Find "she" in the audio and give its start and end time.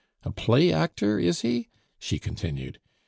1.99-2.17